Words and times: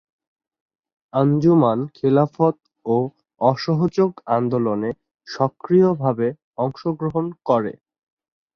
আঞ্জুমান 1.13 1.79
খিলাফত 1.95 2.55
ও 2.85 2.97
অসহযোগ 3.41 4.11
আন্দোলনে 4.35 4.89
সক্রিয়ভাবে 5.27 6.27
অংশগ্রহণ 6.57 7.25
করে। 7.45 7.73